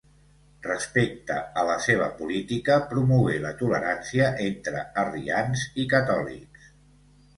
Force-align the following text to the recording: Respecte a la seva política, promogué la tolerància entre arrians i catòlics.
Respecte 0.67 1.35
a 1.63 1.65
la 1.67 1.75
seva 1.87 2.07
política, 2.23 2.77
promogué 2.93 3.35
la 3.45 3.53
tolerància 3.61 4.31
entre 4.49 4.83
arrians 5.03 5.67
i 5.85 5.87
catòlics. 5.97 6.73